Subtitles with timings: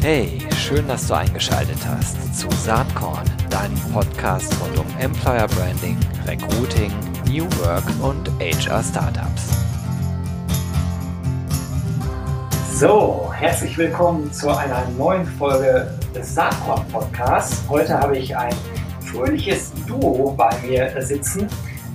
[0.00, 6.90] Hey, schön, dass du eingeschaltet hast zu Saatkorn, deinem Podcast rund um Employer Branding, Recruiting,
[7.26, 9.50] New Work und HR Startups.
[12.74, 17.62] So, herzlich willkommen zu einer neuen Folge des Saatkorn Podcasts.
[17.68, 18.54] Heute habe ich ein
[19.00, 21.48] fröhliches Duo bei mir sitzen.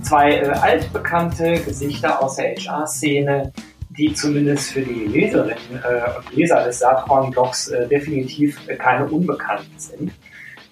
[0.03, 3.51] Zwei äh, altbekannte Gesichter aus der HR-Szene,
[3.97, 10.11] die zumindest für die Leserinnen äh, und Leser des Saatkorn-Blogs äh, definitiv keine Unbekannten sind.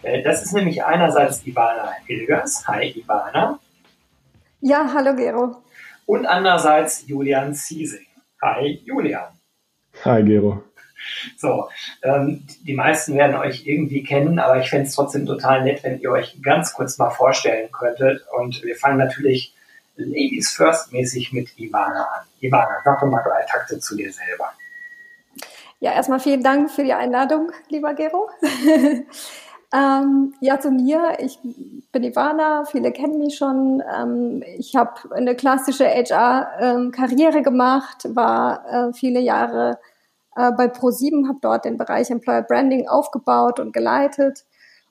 [0.04, 2.68] Äh, das ist nämlich einerseits Ivana Hilgers.
[2.68, 3.60] Hi Ivana.
[4.62, 5.58] Ja, hallo Gero.
[6.06, 8.06] Und andererseits Julian Ziesing.
[8.42, 9.28] Hi Julian.
[10.04, 10.64] Hi Gero.
[11.38, 11.70] So,
[12.04, 16.00] ähm, die meisten werden euch irgendwie kennen, aber ich fände es trotzdem total nett, wenn
[16.00, 18.26] ihr euch ganz kurz mal vorstellen könntet.
[18.36, 19.54] Und wir fangen natürlich
[19.98, 22.26] Ladies First mäßig mit Ivana an.
[22.40, 24.52] Ivana, sag doch mal drei Takte zu dir selber.
[25.80, 28.30] Ja, erstmal vielen Dank für die Einladung, lieber Gero.
[29.74, 31.18] ähm, ja, zu mir.
[31.20, 31.40] Ich
[31.92, 33.84] bin Ivana, viele kennen mich schon.
[33.94, 39.80] Ähm, ich habe eine klassische HR-Karriere ähm, gemacht, war äh, viele Jahre
[40.36, 44.46] äh, bei Pro7, habe dort den Bereich Employer Branding aufgebaut und geleitet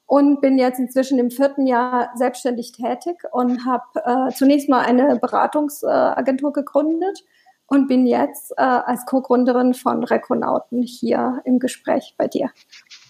[0.07, 5.19] und bin jetzt inzwischen im vierten Jahr selbstständig tätig und habe äh, zunächst mal eine
[5.19, 7.25] Beratungsagentur gegründet
[7.67, 12.51] und bin jetzt äh, als Co-Gründerin von Rekonauten hier im Gespräch bei dir.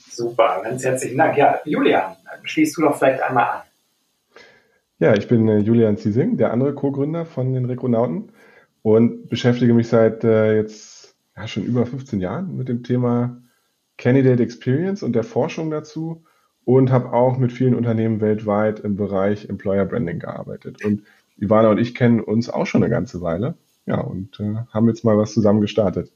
[0.09, 1.37] Super, ganz herzlichen Dank.
[1.37, 3.63] Ja, Julian, schließt du doch vielleicht einmal an.
[5.01, 8.31] Ja, ich bin äh, Julian Ziesing, der andere Co-Gründer von den Rekonauten
[8.83, 13.43] und beschäftige mich seit äh, jetzt ja, schon über 15 Jahren mit dem Thema
[13.99, 16.25] Candidate Experience und der Forschung dazu
[16.65, 20.85] und habe auch mit vielen Unternehmen weltweit im Bereich Employer Branding gearbeitet.
[20.85, 21.03] Und
[21.39, 23.55] Ivana und ich kennen uns auch schon eine ganze Weile.
[23.87, 26.11] Ja, und äh, haben jetzt mal was zusammen gestartet.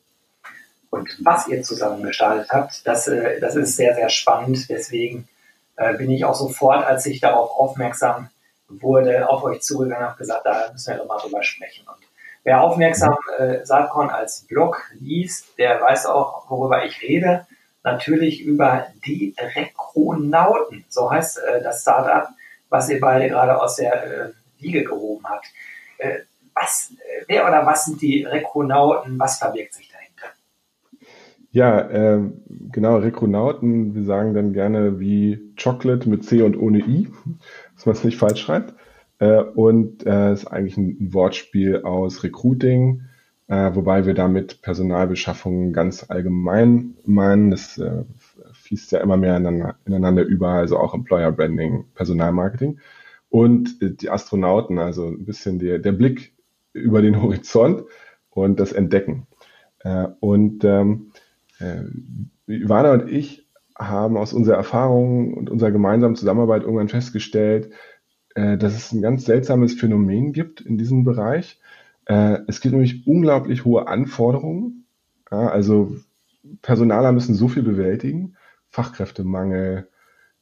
[0.91, 4.71] Und was ihr zusammen gestartet habt, das, äh, das ist sehr, sehr spannend.
[4.71, 5.29] Deswegen
[5.77, 8.31] äh, bin ich auch sofort, als ich darauf aufmerksam
[8.69, 11.87] wurde, auf euch zugegangen und habe gesagt, da müssen wir doch mal drüber sprechen.
[11.87, 11.99] Und
[12.45, 17.47] wer aufmerksam äh, Saatkorn als Blog liest, der weiß auch, worüber ich rede
[17.93, 20.85] natürlich über die Rekronauten.
[20.89, 22.29] So heißt äh, das Startup,
[22.69, 25.47] was ihr beide gerade aus der äh, Liege gehoben habt.
[25.99, 26.21] Äh,
[26.55, 29.19] was, äh, wer oder was sind die Rekronauten?
[29.19, 30.35] Was verbirgt sich dahinter?
[31.51, 37.09] Ja, ähm, genau, Rekronauten, wir sagen dann gerne wie Chocolate mit C und ohne I,
[37.75, 38.75] dass man es nicht falsch schreibt.
[39.19, 43.03] Äh, und äh, ist eigentlich ein Wortspiel aus Recruiting,
[43.49, 47.51] äh, wobei wir damit Personalbeschaffung ganz allgemein meinen.
[47.51, 48.05] Das äh,
[48.53, 52.79] fließt ja immer mehr ineinander, über, also auch Employer Branding, Personalmarketing.
[53.31, 56.35] Und äh, die Astronauten, also ein bisschen der, der Blick
[56.75, 57.85] über den Horizont
[58.31, 59.27] und das Entdecken.
[59.81, 61.13] Äh, und ähm,
[61.59, 61.85] äh,
[62.47, 63.47] Ivana und ich
[63.79, 67.71] haben aus unserer Erfahrung und unserer gemeinsamen Zusammenarbeit irgendwann festgestellt,
[68.35, 71.61] äh, dass es ein ganz seltsames Phänomen gibt in diesem Bereich,
[72.09, 74.87] äh, es gibt nämlich unglaublich hohe Anforderungen.
[75.31, 75.95] Ja, also
[76.63, 78.37] Personaler müssen so viel bewältigen.
[78.71, 79.89] Fachkräftemangel,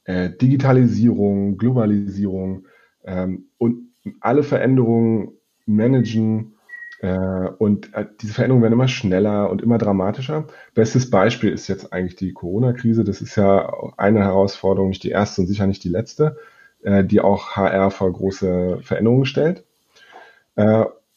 [0.05, 2.67] äh, Digitalisierung, Globalisierung
[3.05, 3.89] ähm, und
[4.21, 5.33] alle Veränderungen
[5.65, 6.53] managen.
[7.01, 10.47] Äh, und äh, diese Veränderungen werden immer schneller und immer dramatischer.
[10.73, 13.03] Bestes Beispiel ist jetzt eigentlich die Corona-Krise.
[13.03, 16.37] Das ist ja eine Herausforderung, nicht die erste und sicher nicht die letzte,
[16.81, 19.65] äh, die auch HR vor große Veränderungen stellt.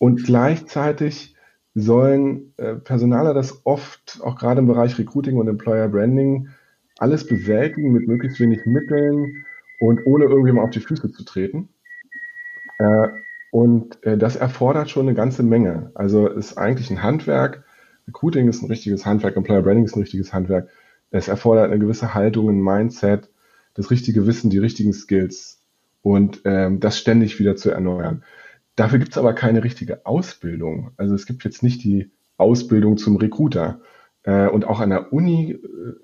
[0.01, 1.37] Und gleichzeitig
[1.75, 6.49] sollen äh, Personaler das oft, auch gerade im Bereich Recruiting und Employer Branding,
[6.99, 9.45] alles bewältigen mit möglichst wenig Mitteln
[9.79, 11.69] und ohne irgendjemand auf die Füße zu treten.
[12.79, 13.09] Äh,
[13.51, 15.91] und äh, das erfordert schon eine ganze Menge.
[15.93, 17.65] Also ist eigentlich ein Handwerk.
[18.09, 20.71] Recruiting ist ein richtiges Handwerk, Employer Branding ist ein richtiges Handwerk.
[21.11, 23.29] Es erfordert eine gewisse Haltung, ein Mindset,
[23.75, 25.61] das richtige Wissen, die richtigen Skills
[26.01, 28.25] und ähm, das ständig wieder zu erneuern.
[28.81, 30.93] Dafür gibt es aber keine richtige Ausbildung.
[30.97, 33.83] Also es gibt jetzt nicht die Ausbildung zum Recruiter.
[34.23, 35.51] Äh, und auch an der Uni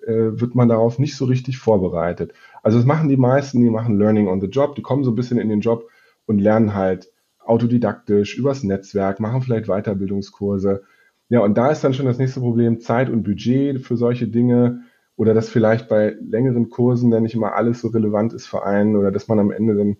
[0.06, 2.34] äh, wird man darauf nicht so richtig vorbereitet.
[2.62, 5.14] Also das machen die meisten, die machen Learning on the Job, die kommen so ein
[5.14, 5.88] bisschen in den Job
[6.26, 7.10] und lernen halt
[7.42, 10.82] autodidaktisch übers Netzwerk, machen vielleicht Weiterbildungskurse.
[11.30, 14.82] Ja, und da ist dann schon das nächste Problem Zeit und Budget für solche Dinge
[15.16, 18.96] oder dass vielleicht bei längeren Kursen dann nicht immer alles so relevant ist für einen
[18.96, 19.96] oder dass man am Ende dann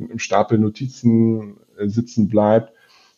[0.00, 2.72] einem Stapel Notizen äh, sitzen bleibt.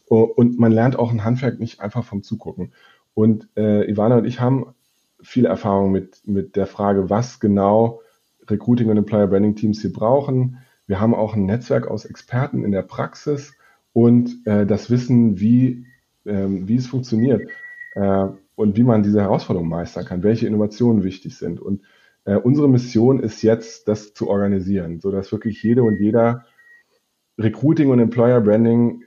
[0.06, 2.72] Und man lernt auch ein Handwerk nicht einfach vom Zugucken.
[3.14, 4.74] Und äh, Ivana und ich haben
[5.22, 8.00] viel Erfahrung mit, mit der Frage, was genau
[8.48, 10.58] Recruiting und Employer Branding Teams hier brauchen.
[10.86, 13.54] Wir haben auch ein Netzwerk aus Experten in der Praxis
[13.92, 15.86] und äh, das Wissen, wie,
[16.26, 17.48] ähm, wie es funktioniert.
[17.94, 21.60] Äh, und wie man diese Herausforderung meistern kann, welche Innovationen wichtig sind.
[21.60, 21.82] Und
[22.24, 26.44] äh, unsere Mission ist jetzt, das zu organisieren, sodass wirklich jede und jeder
[27.38, 29.04] Recruiting und Employer Branding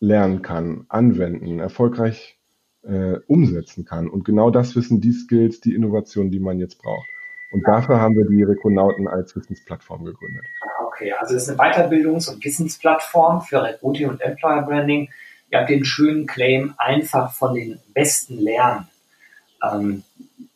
[0.00, 2.38] lernen kann, anwenden, erfolgreich
[2.82, 4.08] äh, umsetzen kann.
[4.08, 7.06] Und genau das wissen die Skills, die Innovationen, die man jetzt braucht.
[7.52, 10.42] Und dafür haben wir die Rekonauten als Wissensplattform gegründet.
[10.62, 15.10] Ah, okay, also das ist eine Weiterbildungs- und Wissensplattform für Recruiting und Employer Branding.
[15.50, 18.88] Ihr habt den schönen Claim, einfach von den Besten lernen.
[19.62, 20.02] Ähm,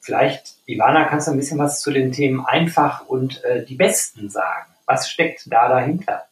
[0.01, 4.31] vielleicht, Ivana, kannst du ein bisschen was zu den Themen einfach und äh, die Besten
[4.31, 4.73] sagen?
[4.87, 6.25] Was steckt da dahinter?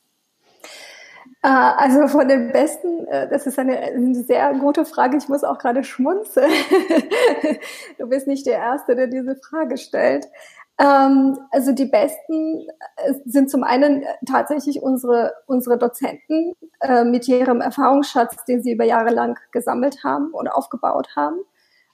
[1.44, 5.19] Äh, also von den besten, äh, das ist eine, sehr gute Frage.
[5.19, 6.50] Ich muss auch gerade schmunzeln.
[7.99, 10.26] du bist nicht der Erste, der diese Frage stellt.
[10.79, 16.55] Ähm, also die besten äh, sind zum einen tatsächlich unsere, unsere Dozenten
[17.05, 21.38] mit ihrem Erfahrungsschatz, den sie über Jahre lang gesammelt haben und aufgebaut haben.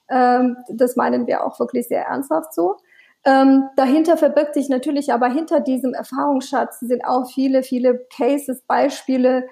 [0.09, 2.75] Ähm, das meinen wir auch wirklich sehr ernsthaft so.
[3.23, 9.47] Ähm, dahinter verbirgt sich natürlich aber hinter diesem Erfahrungsschatz sind auch viele, viele Cases, Beispiele,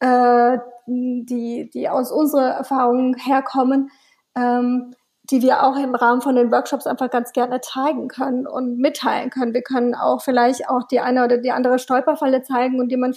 [0.00, 3.90] äh, die, die aus unserer Erfahrung herkommen,
[4.34, 4.94] ähm,
[5.30, 9.30] die wir auch im Rahmen von den Workshops einfach ganz gerne zeigen können und mitteilen
[9.30, 9.54] können.
[9.54, 13.14] Wir können auch vielleicht auch die eine oder die andere Stolperfalle zeigen und die man,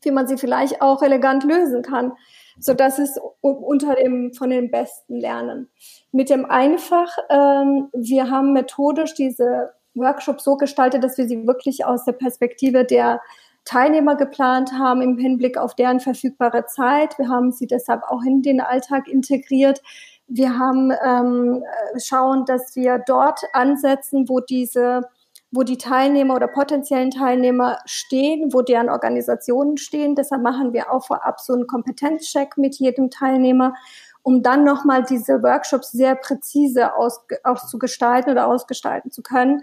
[0.00, 2.12] wie man sie vielleicht auch elegant lösen kann
[2.58, 5.68] so dass es unter dem von den Besten lernen.
[6.12, 11.84] Mit dem einfach, ähm, wir haben methodisch diese Workshops so gestaltet, dass wir sie wirklich
[11.84, 13.20] aus der Perspektive der
[13.64, 17.18] Teilnehmer geplant haben im Hinblick auf deren verfügbare Zeit.
[17.18, 19.82] Wir haben sie deshalb auch in den Alltag integriert.
[20.28, 21.64] Wir haben ähm,
[21.98, 25.02] schauen, dass wir dort ansetzen, wo diese
[25.56, 30.14] wo die Teilnehmer oder potenziellen Teilnehmer stehen, wo deren Organisationen stehen.
[30.14, 33.74] Deshalb machen wir auch vorab so einen Kompetenzcheck mit jedem Teilnehmer,
[34.22, 39.62] um dann nochmal diese Workshops sehr präzise aus, auszugestalten oder ausgestalten zu können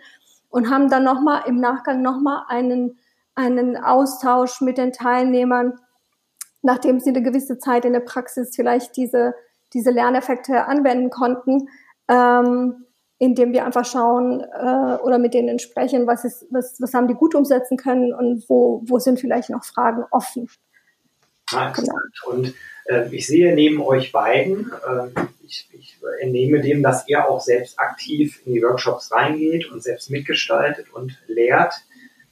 [0.49, 2.97] und haben dann nochmal im Nachgang nochmal einen,
[3.35, 5.79] einen Austausch mit den Teilnehmern,
[6.61, 9.35] nachdem sie eine gewisse Zeit in der Praxis vielleicht diese,
[9.73, 11.69] diese Lerneffekte anwenden konnten.
[12.07, 12.85] Ähm,
[13.23, 17.13] indem wir einfach schauen äh, oder mit denen sprechen, was, ist, was, was haben die
[17.13, 20.49] gut umsetzen können und wo, wo sind vielleicht noch Fragen offen.
[21.53, 21.95] Ah, genau.
[22.25, 22.53] Und
[22.85, 27.79] äh, ich sehe neben euch beiden, äh, ich, ich entnehme dem, dass ihr auch selbst
[27.79, 31.73] aktiv in die Workshops reingeht und selbst mitgestaltet und lehrt.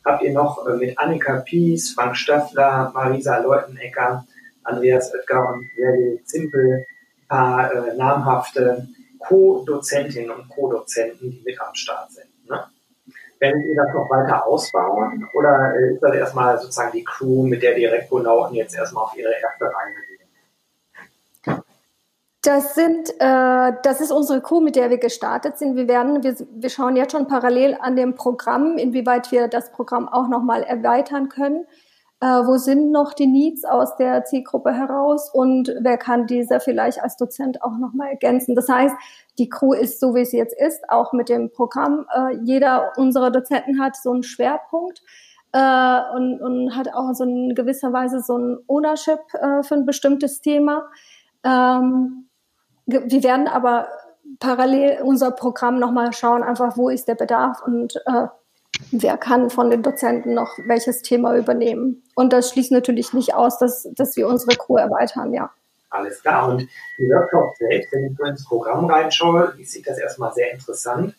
[0.03, 4.27] Habt ihr noch äh, mit Annika Pies, Frank Staffler, Marisa Leutenecker,
[4.63, 6.85] Andreas Oetker und Verdi Zimpel
[7.21, 8.89] ein paar äh, namhafte
[9.27, 12.27] Co-Dozentinnen und Co-Dozenten, die mit am Start sind.
[12.49, 12.63] Ne?
[13.39, 17.63] Werdet ihr das noch weiter ausbauen oder äh, ist das erstmal sozusagen die Crew, mit
[17.63, 21.63] der die Rektonauten jetzt erstmal auf ihre erste Reise gehen?
[22.43, 25.75] Das sind, äh, das ist unsere Crew, mit der wir gestartet sind.
[25.75, 30.07] Wir werden, wir, wir schauen jetzt schon parallel an dem Programm, inwieweit wir das Programm
[30.09, 31.65] auch nochmal erweitern können
[32.21, 37.01] äh, wo sind noch die Needs aus der Zielgruppe heraus und wer kann diese vielleicht
[37.01, 38.53] als Dozent auch nochmal ergänzen.
[38.55, 38.95] Das heißt,
[39.39, 42.05] die Crew ist so, wie sie jetzt ist, auch mit dem Programm.
[42.13, 45.01] Äh, jeder unserer Dozenten hat so einen Schwerpunkt
[45.51, 49.87] äh, und, und hat auch so in gewisser Weise so ein Ownership äh, für ein
[49.87, 50.89] bestimmtes Thema.
[51.43, 52.27] Ähm,
[52.85, 53.87] wir werden aber
[54.39, 58.27] parallel unser Programm nochmal schauen, einfach wo ist der Bedarf und äh,
[58.91, 62.03] wer kann von den Dozenten noch welches Thema übernehmen.
[62.15, 65.51] Und das schließt natürlich nicht aus, dass, dass wir unsere Crew erweitern, ja.
[65.89, 66.49] Alles klar.
[66.49, 70.51] Und die Workshops selbst, wenn ich so ins Programm reinschaue, ich sehe das erstmal sehr
[70.51, 71.15] interessant.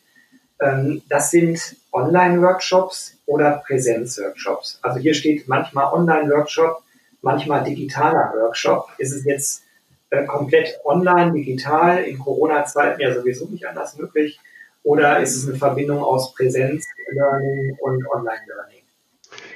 [0.61, 4.79] Ähm, das sind Online-Workshops oder Präsenz-Workshops.
[4.83, 6.83] Also hier steht manchmal Online-Workshop,
[7.21, 8.89] manchmal digitaler Workshop.
[8.99, 9.63] Ist es jetzt
[10.11, 14.41] äh, komplett online, digital, in Corona-Zeiten ja sowieso nicht anders möglich?
[14.83, 18.83] Oder ist es eine Verbindung aus Präsenz-Learning und Online-Learning?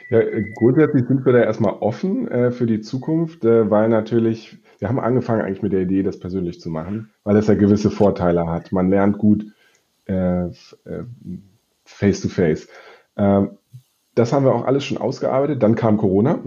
[0.09, 0.21] Ja,
[0.55, 5.01] grundsätzlich sind wir da erstmal offen äh, für die Zukunft, äh, weil natürlich, wir haben
[5.01, 8.71] angefangen eigentlich mit der Idee, das persönlich zu machen, weil das ja gewisse Vorteile hat.
[8.71, 9.47] Man lernt gut
[10.07, 10.53] äh, äh
[11.85, 12.69] face to face.
[13.15, 15.63] Das haben wir auch alles schon ausgearbeitet.
[15.63, 16.41] Dann kam Corona.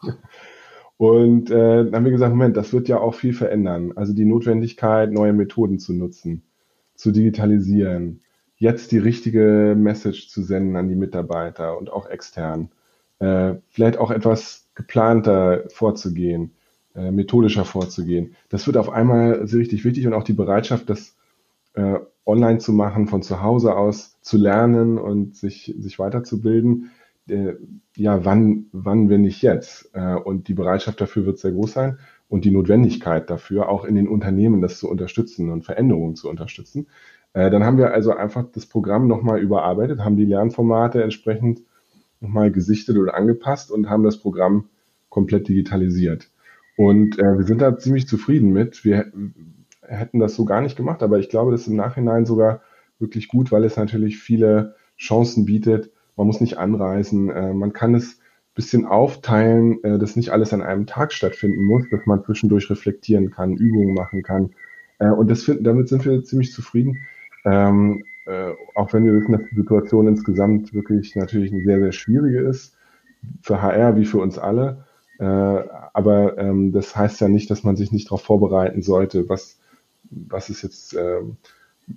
[0.96, 3.92] Und äh, dann haben wir gesagt, Moment, das wird ja auch viel verändern.
[3.96, 6.42] Also die Notwendigkeit, neue Methoden zu nutzen
[6.94, 8.22] zu digitalisieren,
[8.56, 12.70] jetzt die richtige Message zu senden an die Mitarbeiter und auch extern,
[13.18, 16.52] äh, vielleicht auch etwas geplanter vorzugehen,
[16.94, 18.36] äh, methodischer vorzugehen.
[18.48, 21.16] Das wird auf einmal sehr richtig wichtig und auch die Bereitschaft, das
[21.74, 26.90] äh, online zu machen, von zu Hause aus zu lernen und sich, sich weiterzubilden.
[27.28, 27.54] Äh,
[27.96, 29.90] ja, wann, wann, wenn nicht jetzt?
[29.94, 31.98] Äh, und die Bereitschaft dafür wird sehr groß sein.
[32.32, 36.86] Und die Notwendigkeit dafür, auch in den Unternehmen das zu unterstützen und Veränderungen zu unterstützen.
[37.34, 41.60] Äh, dann haben wir also einfach das Programm nochmal überarbeitet, haben die Lernformate entsprechend
[42.20, 44.70] nochmal gesichtet oder angepasst und haben das Programm
[45.10, 46.30] komplett digitalisiert.
[46.78, 48.82] Und äh, wir sind da ziemlich zufrieden mit.
[48.82, 49.12] Wir
[49.82, 52.62] hätten das so gar nicht gemacht, aber ich glaube, das ist im Nachhinein sogar
[52.98, 55.90] wirklich gut, weil es natürlich viele Chancen bietet.
[56.16, 58.21] Man muss nicht anreisen, äh, man kann es
[58.54, 63.30] bisschen aufteilen, äh, dass nicht alles an einem Tag stattfinden muss, dass man zwischendurch reflektieren
[63.30, 64.50] kann, Übungen machen kann.
[64.98, 66.98] Äh, und das find, damit sind wir ziemlich zufrieden.
[67.44, 71.92] Ähm, äh, auch wenn wir wissen, dass die Situation insgesamt wirklich natürlich eine sehr, sehr
[71.92, 72.76] schwierige ist,
[73.40, 74.84] für HR wie für uns alle.
[75.18, 79.58] Äh, aber ähm, das heißt ja nicht, dass man sich nicht darauf vorbereiten sollte, was,
[80.10, 81.20] was ist jetzt äh,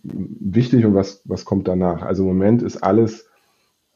[0.04, 2.02] wichtig und was, was kommt danach.
[2.02, 3.28] Also im Moment ist alles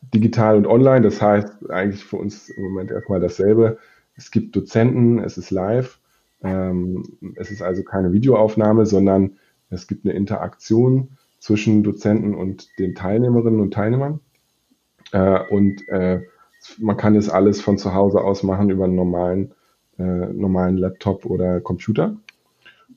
[0.01, 1.01] digital und online.
[1.01, 3.77] Das heißt eigentlich für uns im Moment erstmal dasselbe.
[4.15, 5.99] Es gibt Dozenten, es ist live.
[6.43, 7.03] Ähm,
[7.35, 9.37] es ist also keine Videoaufnahme, sondern
[9.69, 14.19] es gibt eine Interaktion zwischen Dozenten und den Teilnehmerinnen und Teilnehmern.
[15.11, 16.21] Äh, und äh,
[16.77, 19.53] man kann das alles von zu Hause aus machen über einen normalen,
[19.97, 22.17] äh, normalen Laptop oder Computer.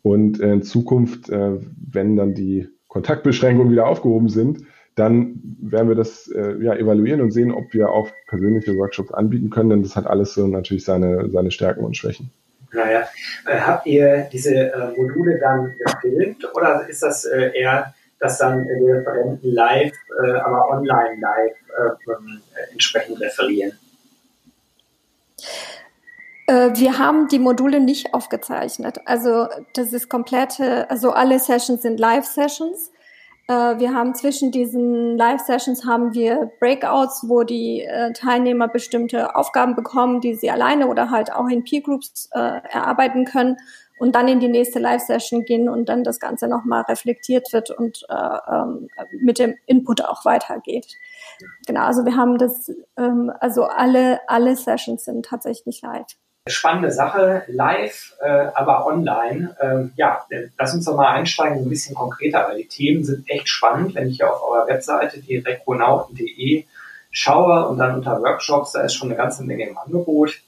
[0.02, 1.58] Und in Zukunft, äh,
[1.90, 4.62] wenn dann die Kontaktbeschränkungen wieder aufgehoben sind,
[4.94, 9.48] dann werden wir das äh, ja, evaluieren und sehen, ob wir auch persönliche Workshops anbieten
[9.48, 12.30] können, denn das hat alles so natürlich seine, seine Stärken und Schwächen.
[12.72, 13.08] Naja,
[13.46, 18.64] äh, habt ihr diese äh, Module dann gefilmt oder ist das äh, eher, dass dann
[18.64, 19.92] die Referenten live,
[20.24, 22.40] äh, aber online live äh, ähm,
[22.72, 23.72] entsprechend referieren?
[26.74, 28.98] Wir haben die Module nicht aufgezeichnet.
[29.06, 32.91] Also das ist komplette, also alle Sessions sind Live-Sessions.
[33.52, 39.74] Äh, wir haben zwischen diesen Live-Sessions haben wir Breakouts, wo die äh, Teilnehmer bestimmte Aufgaben
[39.74, 43.56] bekommen, die sie alleine oder halt auch in Peer-Groups äh, erarbeiten können
[43.98, 48.04] und dann in die nächste Live-Session gehen und dann das Ganze nochmal reflektiert wird und
[48.08, 48.88] äh, ähm,
[49.20, 50.86] mit dem Input auch weitergeht.
[51.66, 56.06] Genau, also wir haben das, ähm, also alle, alle Sessions sind tatsächlich live
[56.48, 59.56] spannende Sache, live, äh, aber online.
[59.60, 60.26] Ähm, ja,
[60.58, 63.94] lass uns doch mal einsteigen, ein bisschen konkreter, weil die Themen sind echt spannend.
[63.94, 66.64] Wenn ich hier auf eurer Webseite, die rekronauten.de,
[67.10, 70.40] schaue und dann unter Workshops, da ist schon eine ganze Menge im Angebot.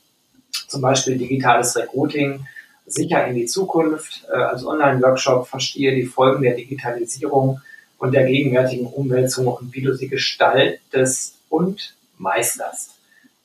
[0.67, 2.47] Zum Beispiel digitales Recruiting,
[2.87, 4.27] sicher in die Zukunft.
[4.29, 7.61] Äh, als Online-Workshop verstehe die Folgen der Digitalisierung
[7.99, 12.95] und der gegenwärtigen Umwälzung und wie du sie gestaltest und meisterst.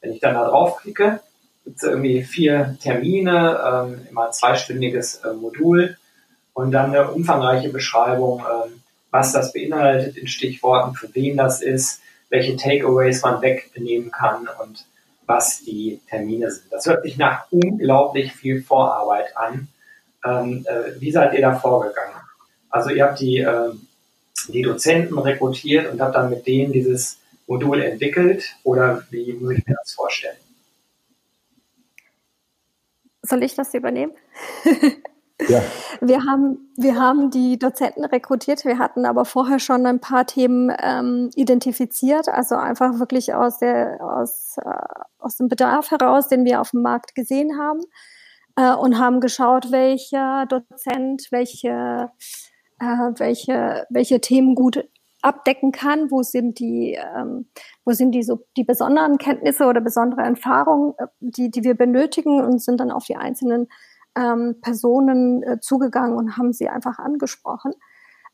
[0.01, 1.19] Wenn ich dann da draufklicke,
[1.69, 5.97] gibt es irgendwie vier Termine, ähm, immer ein zweistündiges äh, Modul
[6.53, 12.01] und dann eine umfangreiche Beschreibung, ähm, was das beinhaltet in Stichworten, für wen das ist,
[12.29, 14.83] welche Takeaways man wegnehmen kann und
[15.27, 16.71] was die Termine sind.
[16.71, 19.67] Das hört sich nach unglaublich viel Vorarbeit an.
[20.25, 22.15] Ähm, äh, wie seid ihr da vorgegangen?
[22.71, 23.69] Also ihr habt die, äh,
[24.47, 29.67] die Dozenten rekrutiert und habt dann mit denen dieses Modul entwickelt oder wie muss ich
[29.67, 30.48] mir das vorstellen?
[33.21, 34.13] Soll ich das übernehmen?
[35.47, 35.61] Ja.
[36.01, 38.63] Wir haben, wir haben die Dozenten rekrutiert.
[38.63, 43.99] Wir hatten aber vorher schon ein paar Themen ähm, identifiziert, also einfach wirklich aus der,
[44.01, 44.69] aus, äh,
[45.17, 47.81] aus dem Bedarf heraus, den wir auf dem Markt gesehen haben
[48.55, 52.11] äh, und haben geschaut, welcher Dozent, welche,
[52.79, 54.87] äh, welche, welche Themen gut
[55.21, 57.47] abdecken kann, wo sind die, ähm,
[57.85, 62.41] wo sind die so die besonderen Kenntnisse oder besondere Erfahrungen, äh, die, die wir benötigen
[62.41, 63.67] und sind dann auf die einzelnen
[64.15, 67.73] ähm, Personen äh, zugegangen und haben sie einfach angesprochen.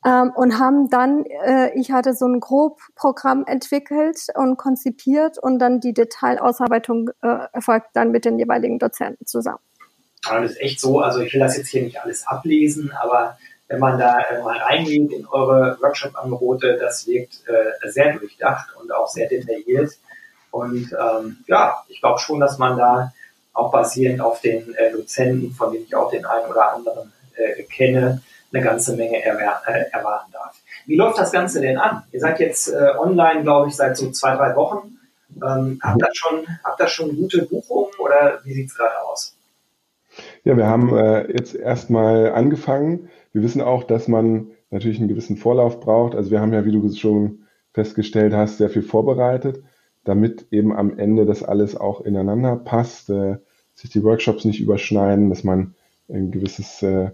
[0.05, 5.79] Ähm, und haben dann, äh, ich hatte so ein Grobprogramm entwickelt und konzipiert und dann
[5.79, 9.63] die Detailausarbeitung äh, erfolgt dann mit den jeweiligen Dozenten zusammen.
[10.29, 13.79] das ist echt so, also ich will das jetzt hier nicht alles ablesen, aber wenn
[13.79, 19.07] man da äh, mal reingeht in eure Workshop-Angebote, das wirkt äh, sehr durchdacht und auch
[19.07, 19.93] sehr detailliert.
[20.51, 23.11] Und ähm, ja, ich glaube schon, dass man da
[23.53, 27.63] auch basierend auf den äh, Dozenten, von denen ich auch den einen oder anderen äh,
[27.63, 28.21] kenne,
[28.53, 29.29] eine ganze Menge äh,
[29.91, 30.55] erwarten darf.
[30.85, 32.03] Wie läuft das Ganze denn an?
[32.11, 34.99] Ihr seid jetzt äh, online, glaube ich, seit so zwei, drei Wochen.
[35.43, 39.35] Ähm, habt ihr schon, habt ihr schon gute Buchungen oder wie sieht es gerade aus?
[40.45, 40.95] Ja, wir haben
[41.27, 43.09] jetzt erstmal angefangen.
[43.35, 46.15] Wir wissen auch, dass man natürlich einen gewissen Vorlauf braucht.
[46.15, 47.39] Also wir haben ja, wie du schon
[47.73, 49.61] festgestellt hast, sehr viel vorbereitet,
[50.05, 53.35] damit eben am Ende das alles auch ineinander passt, äh,
[53.73, 55.75] sich die Workshops nicht überschneiden, dass man
[56.07, 57.11] ein gewisses äh,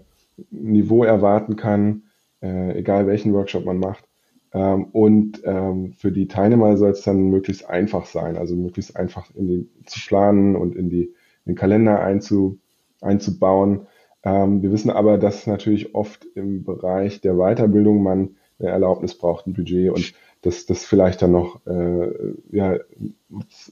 [0.52, 2.04] Niveau erwarten kann,
[2.40, 4.04] äh, egal welchen Workshop man macht.
[4.52, 9.28] Ähm, und ähm, für die Teilnehmer soll es dann möglichst einfach sein, also möglichst einfach
[9.34, 11.06] in die, zu planen und in, die,
[11.46, 12.60] in den Kalender einzu,
[13.00, 13.88] einzubauen.
[14.24, 19.46] Ähm, wir wissen aber, dass natürlich oft im Bereich der Weiterbildung man eine Erlaubnis braucht,
[19.46, 22.78] ein Budget und dass das vielleicht dann noch äh, ja,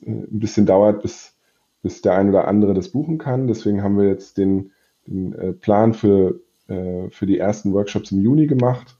[0.06, 1.36] ein bisschen dauert, bis,
[1.82, 3.46] bis der ein oder andere das buchen kann.
[3.46, 4.72] Deswegen haben wir jetzt den,
[5.06, 8.98] den äh, Plan für, äh, für die ersten Workshops im Juni gemacht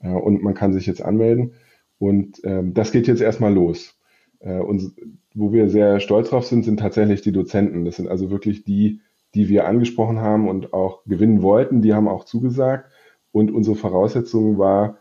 [0.00, 1.54] äh, und man kann sich jetzt anmelden.
[1.98, 3.96] Und ähm, das geht jetzt erstmal los.
[4.40, 4.92] Äh, und
[5.34, 7.84] wo wir sehr stolz drauf sind, sind tatsächlich die Dozenten.
[7.84, 9.00] Das sind also wirklich die,
[9.36, 11.82] die wir angesprochen haben und auch gewinnen wollten.
[11.82, 12.90] Die haben auch zugesagt.
[13.32, 14.96] Und unsere Voraussetzung war,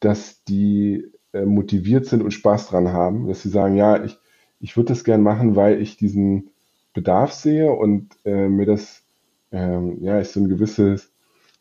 [0.00, 4.18] dass die äh, motiviert sind und Spaß dran haben, dass sie sagen, ja, ich,
[4.60, 6.50] ich würde das gern machen, weil ich diesen
[6.92, 9.02] Bedarf sehe und äh, mir das,
[9.50, 11.10] ähm, ja, ist so ein gewisses,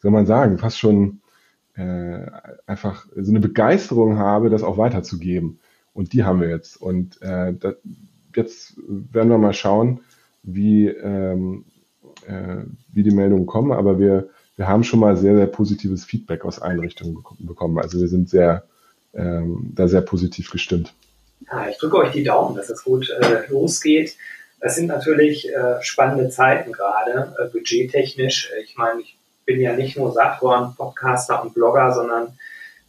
[0.01, 1.21] soll man sagen, fast schon
[1.75, 2.25] äh,
[2.67, 5.61] einfach so eine Begeisterung habe, das auch weiterzugeben.
[5.93, 6.75] Und die haben wir jetzt.
[6.75, 7.75] Und äh, das,
[8.35, 10.01] jetzt werden wir mal schauen,
[10.43, 11.63] wie, ähm,
[12.27, 13.71] äh, wie die Meldungen kommen.
[13.71, 17.79] Aber wir, wir haben schon mal sehr, sehr positives Feedback aus Einrichtungen bekommen.
[17.79, 18.63] Also wir sind sehr,
[19.13, 20.93] ähm, da sehr positiv gestimmt.
[21.51, 24.15] Ja, ich drücke euch die Daumen, dass es gut äh, losgeht.
[24.59, 28.51] Es sind natürlich äh, spannende Zeiten gerade, äh, budgettechnisch.
[28.63, 32.37] Ich meine, ich bin ja nicht nur Saturn, Podcaster und Blogger, sondern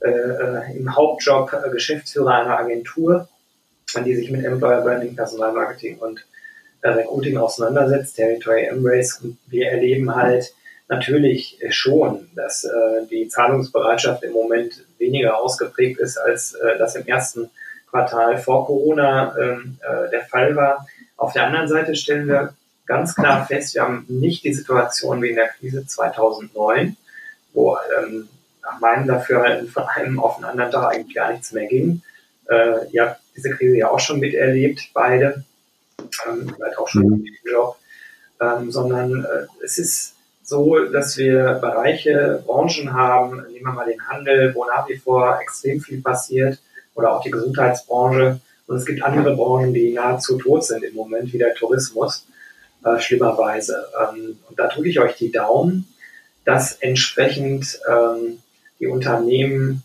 [0.00, 3.28] äh, äh, im Hauptjob äh, Geschäftsführer einer Agentur,
[4.04, 6.26] die sich mit Employer Branding, Personalmarketing und
[6.90, 9.20] Recruiting auseinandersetzt, Territory Embrace.
[9.46, 10.52] Wir erleben halt
[10.88, 17.06] natürlich schon, dass äh, die Zahlungsbereitschaft im Moment weniger ausgeprägt ist, als äh, das im
[17.06, 17.50] ersten
[17.90, 20.86] Quartal vor Corona ähm, äh, der Fall war.
[21.16, 22.54] Auf der anderen Seite stellen wir
[22.86, 26.96] ganz klar fest, wir haben nicht die Situation wie in der Krise 2009,
[27.52, 28.28] wo ähm,
[28.62, 32.02] nach meinem Dafürhalten von einem auf den anderen Tag eigentlich gar nichts mehr ging.
[32.48, 35.44] Äh, ihr habt diese Krise ja auch schon miterlebt, beide,
[36.26, 37.26] ähm, vielleicht auch schon mhm.
[37.26, 37.76] im Job,
[38.40, 44.06] ähm, sondern äh, es ist so, dass wir Bereiche, Branchen haben, nehmen wir mal den
[44.06, 46.58] Handel, wo nach wie vor extrem viel passiert,
[46.94, 48.40] oder auch die Gesundheitsbranche.
[48.67, 52.26] Und es gibt andere Branchen, die nahezu tot sind im Moment, wie der Tourismus
[52.84, 53.86] äh, schlimmerweise.
[54.00, 55.88] Ähm, und da drücke ich euch die Daumen,
[56.45, 58.38] dass entsprechend ähm,
[58.78, 59.82] die Unternehmen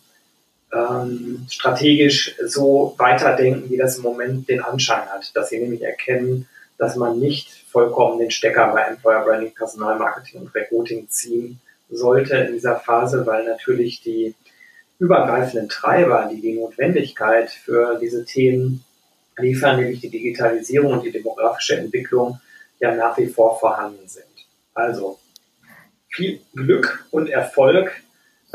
[0.74, 6.48] ähm, strategisch so weiterdenken, wie das im Moment den Anschein hat, dass sie nämlich erkennen,
[6.78, 12.54] dass man nicht vollkommen den Stecker bei Employer Branding, Personalmarketing und Recruiting ziehen sollte in
[12.54, 14.36] dieser Phase, weil natürlich die
[15.00, 18.84] übergreifenden Treiber, die die Notwendigkeit für diese Themen
[19.38, 22.40] liefern, nämlich die Digitalisierung und die demografische Entwicklung,
[22.80, 24.26] ja nach wie vor vorhanden sind.
[24.74, 25.20] Also
[26.10, 27.92] viel Glück und Erfolg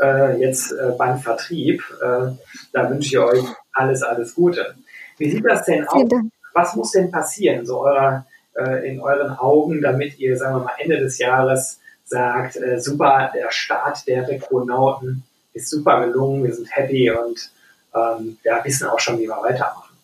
[0.01, 1.83] äh, jetzt äh, beim Vertrieb.
[2.01, 2.31] Äh,
[2.73, 4.75] da wünsche ich euch alles, alles Gute.
[5.17, 6.09] Wie sieht das denn aus?
[6.53, 10.73] Was muss denn passieren, so eurer, äh, in euren Augen, damit ihr, sagen wir mal,
[10.77, 16.67] Ende des Jahres sagt, äh, super, der Start der Rekronauten ist super gelungen, wir sind
[16.75, 17.51] happy und
[17.93, 19.95] ähm, ja, wissen auch schon, wie wir weitermachen.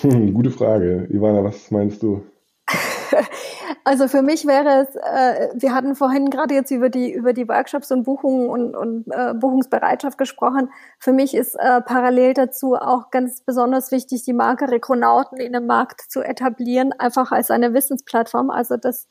[0.00, 1.06] Hm, gute Frage.
[1.10, 2.24] Ivana, was meinst du?
[3.84, 7.48] Also für mich wäre es, äh, wir hatten vorhin gerade jetzt über die über die
[7.48, 10.70] Workshops und Buchungen und, und äh, Buchungsbereitschaft gesprochen.
[10.98, 15.66] Für mich ist äh, parallel dazu auch ganz besonders wichtig, die Marke Rekronauten in dem
[15.66, 18.50] Markt zu etablieren, einfach als eine Wissensplattform.
[18.50, 19.08] Also dass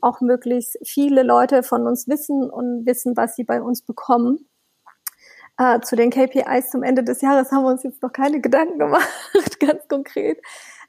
[0.00, 4.48] auch möglichst viele Leute von uns wissen und wissen, was sie bei uns bekommen.
[5.58, 8.78] Äh, zu den KPIs zum Ende des Jahres haben wir uns jetzt noch keine Gedanken
[8.78, 9.06] gemacht,
[9.60, 10.38] ganz konkret.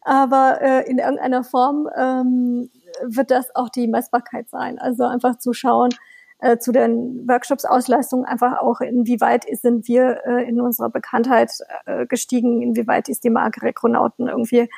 [0.06, 2.70] Aber äh, in irgendeiner Form ähm,
[3.04, 4.80] wird das auch die Messbarkeit sein.
[4.80, 5.92] Also einfach zu schauen,
[6.40, 11.52] äh, zu den Workshops-Ausleistungen einfach auch, inwieweit sind wir äh, in unserer Bekanntheit
[11.86, 14.70] äh, gestiegen, inwieweit ist die Marke Rekronauten irgendwie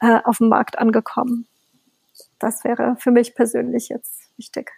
[0.00, 1.46] äh, auf dem Markt angekommen.
[2.38, 4.72] Das wäre für mich persönlich jetzt wichtig.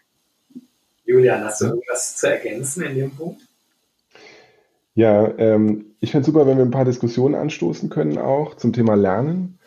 [1.05, 3.43] Julian, hast du irgendwas zu ergänzen in dem Punkt?
[4.95, 8.73] Ja, ähm, ich fände es super, wenn wir ein paar Diskussionen anstoßen können auch zum
[8.73, 9.58] Thema Lernen.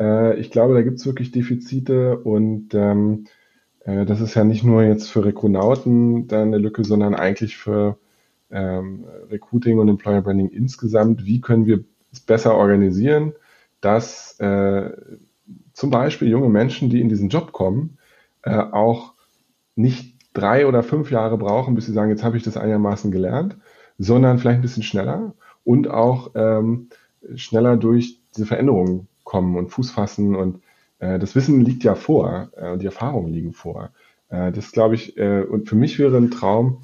[0.00, 3.26] Äh, ich glaube, da gibt es wirklich Defizite und ähm,
[3.84, 7.98] äh, das ist ja nicht nur jetzt für Rekrunauten da eine Lücke, sondern eigentlich für
[8.50, 11.24] ähm, Recruiting und Employer Branding insgesamt.
[11.24, 13.34] Wie können wir es besser organisieren,
[13.80, 14.90] dass äh,
[15.72, 17.98] zum Beispiel junge Menschen, die in diesen Job kommen,
[18.42, 19.14] äh, auch
[19.76, 23.56] nicht drei oder fünf Jahre brauchen, bis sie sagen, jetzt habe ich das einigermaßen gelernt,
[23.98, 25.34] sondern vielleicht ein bisschen schneller
[25.64, 26.88] und auch ähm,
[27.34, 30.34] schneller durch diese Veränderungen kommen und Fuß fassen.
[30.34, 30.60] Und
[30.98, 33.92] äh, das Wissen liegt ja vor äh, und die Erfahrungen liegen vor.
[34.28, 36.82] Äh, das glaube ich, äh, und für mich wäre ein Traum,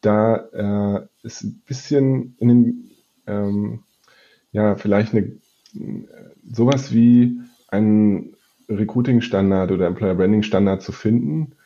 [0.00, 2.90] da äh, ist ein bisschen in den,
[3.26, 3.80] ähm,
[4.52, 5.32] ja, vielleicht eine,
[6.48, 8.34] sowas wie ein
[8.68, 11.56] Recruiting-Standard oder Employer Branding-Standard zu finden,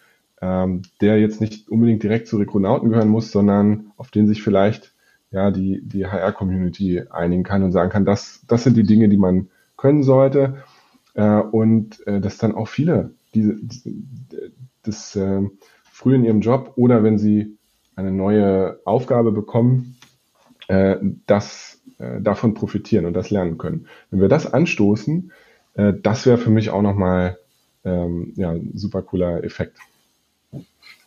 [0.40, 4.94] ähm, der jetzt nicht unbedingt direkt zu Rekrunauten gehören muss, sondern auf den sich vielleicht
[5.30, 9.18] ja die, die HR-Community einigen kann und sagen kann, das, das sind die Dinge, die
[9.18, 9.50] man
[9.84, 10.64] können sollte.
[11.12, 14.50] Äh, und äh, dass dann auch viele diese, diese
[14.82, 15.42] das äh,
[15.92, 17.58] früh in ihrem Job oder wenn sie
[17.94, 19.98] eine neue Aufgabe bekommen,
[20.68, 23.86] äh, das äh, davon profitieren und das lernen können.
[24.10, 25.32] Wenn wir das anstoßen,
[25.74, 27.38] äh, das wäre für mich auch nochmal
[27.84, 29.76] ähm, ja, ein super cooler Effekt.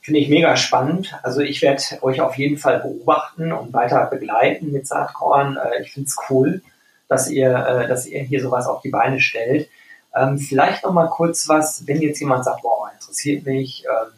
[0.02, 1.20] Finde ich mega spannend.
[1.24, 5.58] Also ich werde euch auf jeden Fall beobachten und weiter begleiten mit Saatkorn.
[5.58, 6.62] Äh, ich finde es cool,
[7.08, 9.70] dass ihr, äh, dass ihr hier sowas auf die Beine stellt.
[10.16, 14.14] Ähm, vielleicht noch mal kurz was, wenn jetzt jemand sagt, boah, interessiert mich, ähm,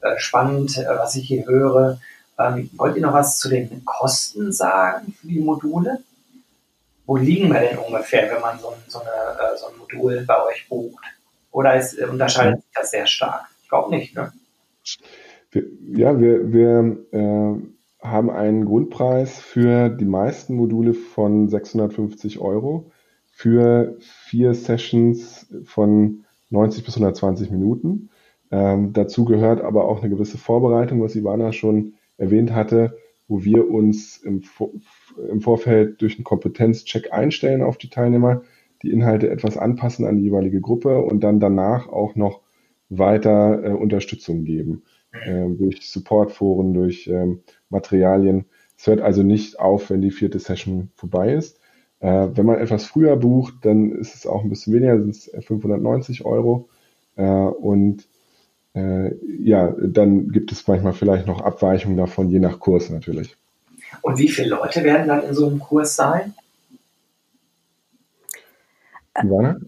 [0.00, 2.00] äh, spannend, äh, was ich hier höre.
[2.38, 5.98] Ähm, wollt ihr noch was zu den Kosten sagen für die Module?
[7.06, 10.42] Wo liegen wir denn ungefähr, wenn man so, so, eine, äh, so ein Modul bei
[10.44, 11.04] euch bucht?
[11.50, 13.44] Oder ist, äh, unterscheidet sich das sehr stark?
[13.62, 14.32] Ich glaube nicht, ne?
[15.52, 17.60] Ja, wir, wir äh,
[18.02, 22.90] haben einen Grundpreis für die meisten Module von 650 Euro
[23.30, 28.10] für vier Sessions von 90 bis 120 Minuten.
[28.50, 33.70] Ähm, dazu gehört aber auch eine gewisse Vorbereitung, was Ivana schon erwähnt hatte, wo wir
[33.70, 34.42] uns im,
[35.30, 38.42] im Vorfeld durch einen Kompetenzcheck einstellen auf die Teilnehmer,
[38.82, 42.40] die Inhalte etwas anpassen an die jeweilige Gruppe und dann danach auch noch
[42.90, 44.82] weiter äh, Unterstützung geben.
[45.12, 48.46] Äh, durch Supportforen, durch ähm, Materialien.
[48.78, 51.60] Es hört also nicht auf, wenn die vierte Session vorbei ist.
[52.00, 55.30] Äh, wenn man etwas früher bucht, dann ist es auch ein bisschen weniger, sind es
[55.44, 56.70] 590 Euro.
[57.16, 58.08] Äh, und
[58.74, 63.36] äh, ja, dann gibt es manchmal vielleicht noch Abweichungen davon, je nach Kurs natürlich.
[64.00, 66.34] Und wie viele Leute werden dann in so einem Kurs sein?
[69.14, 69.60] Ivana?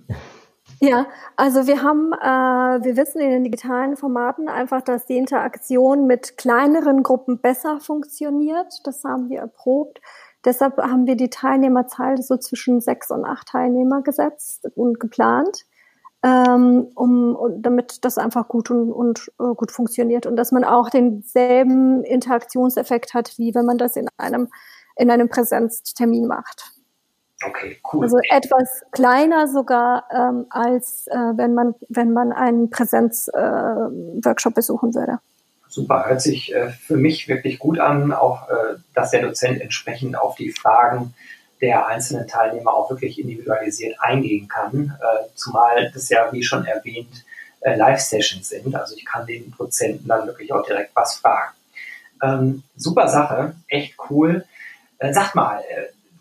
[0.88, 6.07] Ja, also wir haben, äh, wir wissen in den digitalen Formaten einfach, dass die Interaktion
[6.07, 8.81] mit kleineren Gruppen besser funktioniert.
[8.85, 10.01] Das haben wir erprobt.
[10.44, 15.64] Deshalb haben wir die Teilnehmerzahl so zwischen sechs und acht Teilnehmer gesetzt und geplant
[16.25, 20.64] ähm, um, um, damit das einfach gut und, und uh, gut funktioniert und dass man
[20.64, 24.49] auch denselben Interaktionseffekt hat, wie wenn man das in einem,
[24.97, 26.73] in einem Präsenztermin macht.
[27.42, 28.05] Okay, cool.
[28.05, 34.94] Also etwas kleiner sogar ähm, als äh, wenn man wenn man einen Präsenzworkshop äh, besuchen
[34.94, 35.18] würde.
[35.68, 40.16] Super, hört sich äh, für mich wirklich gut an, auch äh, dass der Dozent entsprechend
[40.16, 41.14] auf die Fragen
[41.61, 47.25] der einzelnen Teilnehmer auch wirklich individualisiert eingehen kann, äh, zumal das ja, wie schon erwähnt,
[47.61, 48.75] äh, Live-Sessions sind.
[48.75, 51.55] Also ich kann den Prozenten dann wirklich auch direkt was fragen.
[52.23, 54.44] Ähm, super Sache, echt cool.
[55.11, 55.62] Sagt mal,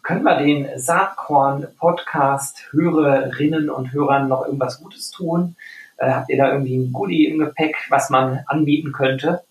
[0.04, 5.56] können wir den Saatkorn-Podcast-Hörerinnen und Hörern noch irgendwas Gutes tun?
[5.98, 9.44] Äh, habt ihr da irgendwie ein Goodie im Gepäck, was man anbieten könnte?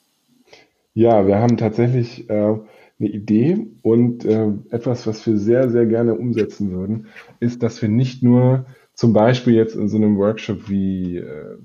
[0.95, 2.67] Ja, wir haben tatsächlich äh, eine
[2.99, 7.07] Idee und äh, etwas, was wir sehr, sehr gerne umsetzen würden,
[7.41, 11.57] ist, dass wir nicht nur zum Beispiel jetzt in so einem Workshop wie äh,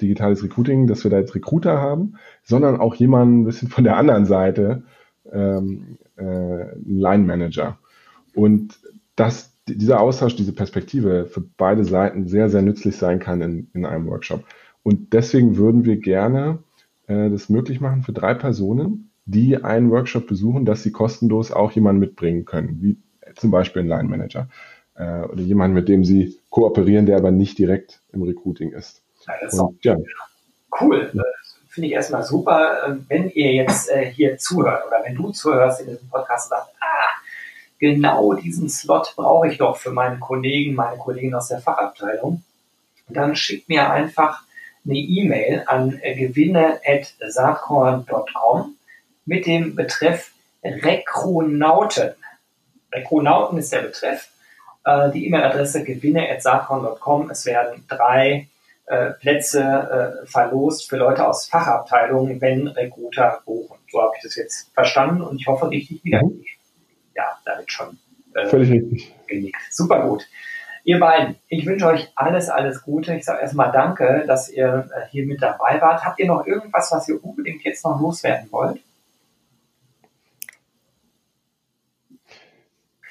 [0.00, 3.98] digitales Recruiting, dass wir da jetzt Recruiter haben, sondern auch jemanden ein bisschen von der
[3.98, 4.84] anderen Seite,
[5.30, 7.78] ähm, äh, Line Manager.
[8.38, 8.78] Und
[9.16, 13.84] dass dieser Austausch, diese Perspektive für beide Seiten sehr, sehr nützlich sein kann in, in
[13.84, 14.44] einem Workshop.
[14.84, 16.58] Und deswegen würden wir gerne
[17.08, 21.72] äh, das möglich machen für drei Personen, die einen Workshop besuchen, dass sie kostenlos auch
[21.72, 22.96] jemanden mitbringen können, wie
[23.34, 24.48] zum Beispiel ein Line Manager
[24.94, 29.02] äh, oder jemanden, mit dem sie kooperieren, der aber nicht direkt im Recruiting ist.
[29.26, 29.96] Ja, das ist Und, ja.
[30.80, 31.10] Cool.
[31.68, 32.86] Finde ich erstmal super.
[32.86, 36.56] Ähm, wenn ihr jetzt äh, hier zuhört oder wenn du zuhörst in diesem Podcast und
[36.56, 36.77] sagst,
[37.78, 42.42] genau diesen Slot brauche ich doch für meinen Kollegen, meine Kollegin aus der Fachabteilung,
[43.08, 44.42] dann schickt mir einfach
[44.84, 48.76] eine E-Mail an gewinne.saatkorn.com
[49.26, 50.30] mit dem Betreff
[50.64, 52.14] Rekrunauten.
[52.92, 54.28] Rekrunauten ist der Betreff.
[54.84, 57.30] Äh, die E-Mail-Adresse gewinne.saatkorn.com.
[57.30, 58.48] Es werden drei
[58.86, 63.76] äh, Plätze äh, verlost für Leute aus Fachabteilungen, wenn Recruiter buchen.
[63.90, 66.22] So habe ich das jetzt verstanden und ich hoffe richtig wieder.
[67.68, 67.98] Damit schon.
[68.34, 69.14] Äh, Völlig richtig.
[69.26, 69.56] Genickt.
[69.70, 70.26] Super gut.
[70.84, 73.14] Ihr beiden, ich wünsche euch alles, alles Gute.
[73.14, 76.04] Ich sage erstmal danke, dass ihr äh, hier mit dabei wart.
[76.04, 78.80] Habt ihr noch irgendwas, was ihr unbedingt jetzt noch loswerden wollt?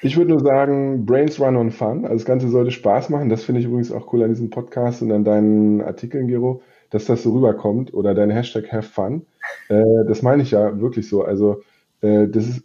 [0.00, 2.04] Ich würde nur sagen, Brains Run on Fun.
[2.04, 3.28] Also das Ganze sollte Spaß machen.
[3.28, 7.04] Das finde ich übrigens auch cool an diesem Podcast und an deinen Artikeln, Gero, dass
[7.04, 9.26] das so rüberkommt oder dein Hashtag Have Fun.
[9.68, 11.24] Äh, das meine ich ja wirklich so.
[11.24, 11.62] Also
[12.00, 12.62] äh, das ist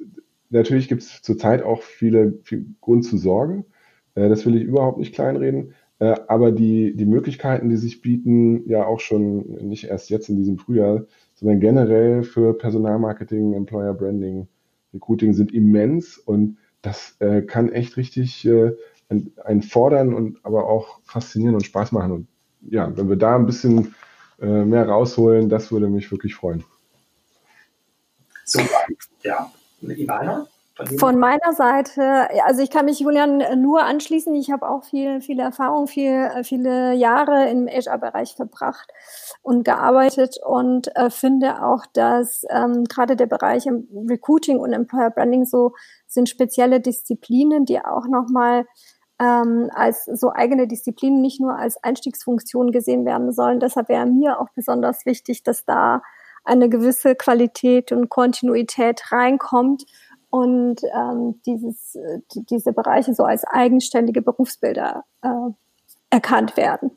[0.53, 3.65] natürlich gibt es zurzeit auch viele viel Grund zur Sorge.
[4.15, 5.73] Äh, das will ich überhaupt nicht kleinreden.
[5.99, 10.37] Äh, aber die, die Möglichkeiten, die sich bieten, ja auch schon nicht erst jetzt in
[10.37, 14.47] diesem Frühjahr, sondern generell für Personalmarketing, Employer Branding,
[14.93, 18.73] Recruiting sind immens und das äh, kann echt richtig äh,
[19.43, 22.11] einen fordern und aber auch faszinieren und Spaß machen.
[22.11, 22.27] Und
[22.61, 23.95] ja, wenn wir da ein bisschen
[24.41, 26.63] äh, mehr rausholen, das würde mich wirklich freuen.
[28.45, 28.85] Super,
[29.23, 29.51] ja.
[29.91, 30.47] Ivana?
[30.97, 34.33] Von meiner Seite, also ich kann mich Julian nur anschließen.
[34.33, 38.89] Ich habe auch viel, viele Erfahrung, viel, viele Jahre im HR-Bereich verbracht
[39.43, 45.11] und gearbeitet und äh, finde auch, dass ähm, gerade der Bereich im Recruiting und Employer
[45.11, 45.73] Branding so
[46.07, 48.65] sind spezielle Disziplinen, die auch nochmal
[49.19, 53.59] ähm, als so eigene Disziplinen nicht nur als Einstiegsfunktion gesehen werden sollen.
[53.59, 56.01] Deshalb wäre mir auch besonders wichtig, dass da
[56.43, 59.83] eine gewisse Qualität und Kontinuität reinkommt
[60.29, 61.97] und ähm, dieses,
[62.33, 65.27] diese Bereiche so als eigenständige Berufsbilder äh,
[66.09, 66.91] erkannt werden.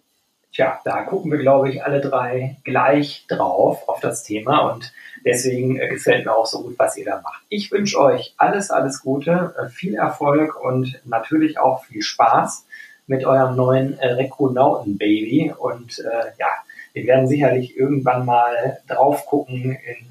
[0.56, 4.90] Tja, da gucken wir, glaube ich, alle drei gleich drauf auf das Thema und
[5.22, 7.42] deswegen äh, gefällt mir auch so gut, was ihr da macht.
[7.50, 12.64] Ich wünsche euch alles, alles Gute, äh, viel Erfolg und natürlich auch viel Spaß
[13.06, 16.48] mit eurem neuen äh, Rekrunauten-Baby und äh, ja,
[16.96, 20.10] wir werden sicherlich irgendwann mal drauf gucken, in, in,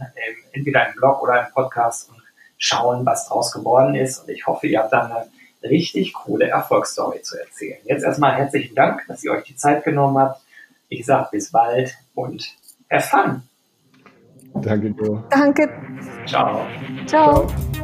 [0.52, 2.22] entweder im Blog oder im Podcast und
[2.60, 4.20] schauen, was draus geworden ist.
[4.20, 5.28] Und ich hoffe, ihr habt dann eine
[5.64, 7.80] richtig coole Erfolgsstory zu erzählen.
[7.86, 10.44] Jetzt erstmal herzlichen Dank, dass ihr euch die Zeit genommen habt.
[10.88, 12.46] Ich sage bis bald und
[12.92, 13.42] have fun.
[14.62, 15.24] Danke, Jo.
[15.32, 15.68] Danke.
[16.28, 16.68] Ciao.
[17.08, 17.48] Ciao.
[17.48, 17.75] Ciao.